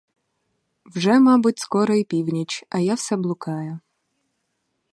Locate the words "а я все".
2.69-3.17